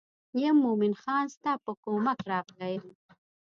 [0.41, 2.85] یم مومن خان ستا په کومک راغلی یم.